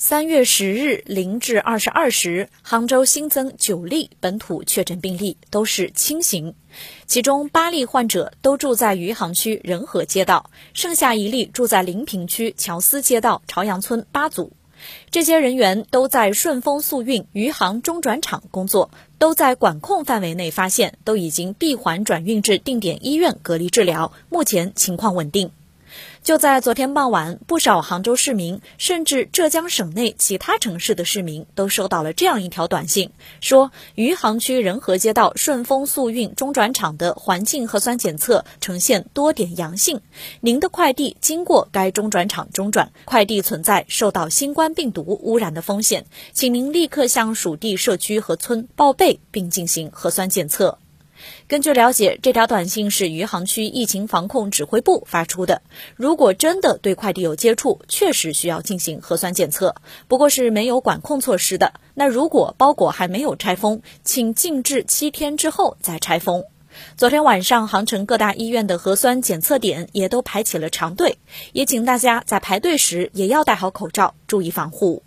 [0.00, 6.54] 三月十日零至二十二时，杭州新增九例本土确诊病例，都是轻型，
[7.08, 14.52] 其中八例患者都住在余杭区仁和街道，剩下一例住在临平区乔司街道朝阳村八组。
[15.10, 25.50] 这些人员都在顺丰速运余杭中转场工作，都在管控范围内发现，都已经闭环转运至定点医院隔离治疗，目前情况稳定。
[26.22, 40.00] 就在昨天傍晚，不少杭州市民，甚至浙江省内其他城市的市民，都收到了这样一条短信，说余杭区仁和街道顺丰速运中转场的环境核酸检测呈现多点阳性，
[40.40, 50.78] 您的快递经过该中转场中转，快递存在受到新冠病毒污染的风险，请您立刻向属地社区和村报备，并进行核酸检测。
[51.46, 55.62] 根据了解，这条短信是余杭区疫情防控指挥部发出的。
[55.96, 59.74] 如果真的对快递有接触，确实需要进行核酸检测，
[60.08, 61.74] 不过是没有管控措施的。
[61.94, 66.44] 那如果包裹还没有拆封，请静置七天之后再拆封。
[66.96, 71.18] 昨天晚上，杭城各大医院的核酸检测点也都排起了长队，
[71.52, 75.02] 也请大家在排队时也要戴好口罩，注意防护。